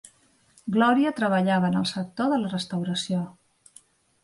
[0.77, 3.23] Glòria treballava en el sector de la restauració.